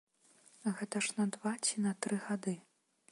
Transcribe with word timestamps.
Гэта 0.79 1.01
ж 1.07 1.13
на 1.19 1.27
два 1.37 1.53
ці 1.69 1.83
на 1.85 1.93
тры 2.07 2.15
гады. 2.27 2.55